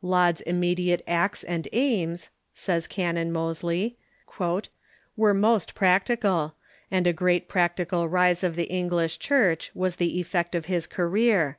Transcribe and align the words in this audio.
"Laud's 0.00 0.40
immediate 0.40 1.02
acts 1.06 1.44
and 1.44 1.68
aims,' 1.70 2.30
says 2.54 2.86
Canon 2.86 3.30
Mozlev," 3.30 3.92
were 5.18 5.34
most 5.34 5.74
practical; 5.74 6.54
and 6.90 7.06
a 7.06 7.12
great 7.12 7.46
practical 7.46 8.08
rise 8.08 8.42
of 8.42 8.56
the 8.56 8.70
English 8.72 9.18
Church 9.18 9.70
was 9.74 9.96
the 9.96 10.18
effect 10.18 10.54
of 10.54 10.64
his 10.64 10.86
career. 10.86 11.58